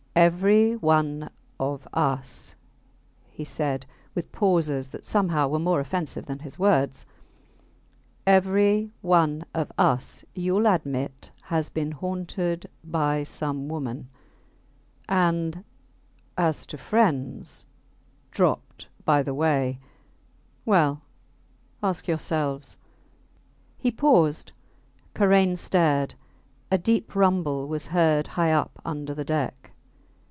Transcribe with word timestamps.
Every 0.13 0.75
one 0.75 1.29
of 1.57 1.87
us, 1.93 2.55
he 3.29 3.45
said, 3.45 3.85
with 4.13 4.33
pauses 4.33 4.89
that 4.89 5.05
somehow 5.05 5.47
were 5.47 5.57
more 5.57 5.79
offensive 5.79 6.25
than 6.25 6.39
his 6.39 6.59
words 6.59 7.05
every 8.27 8.91
one 9.01 9.45
of 9.55 9.71
us, 9.77 10.25
youll 10.35 10.67
admit, 10.67 11.31
has 11.43 11.69
been 11.69 11.93
haunted 11.93 12.69
by 12.83 13.23
some 13.23 13.69
woman... 13.69 14.09
And... 15.07 15.63
as 16.37 16.65
to 16.65 16.77
friends... 16.77 17.65
dropped 18.31 18.89
by 19.05 19.23
the 19.23 19.33
way... 19.33 19.79
Well!... 20.65 21.03
ask 21.81 22.09
yourselves... 22.09 22.75
He 23.77 23.91
paused. 23.91 24.51
Karain 25.15 25.55
stared. 25.57 26.15
A 26.69 26.77
deep 26.77 27.15
rumble 27.15 27.65
was 27.69 27.87
heard 27.87 28.27
high 28.35 28.51
up 28.51 28.81
under 28.83 29.13
the 29.13 29.23
deck. 29.25 29.69